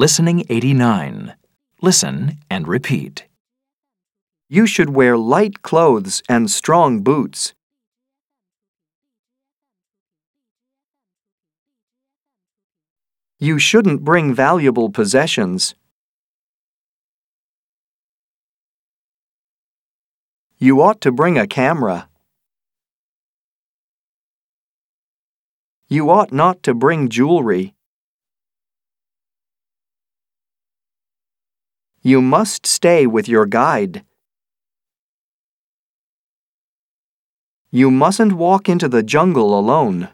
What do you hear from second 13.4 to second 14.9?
shouldn't bring valuable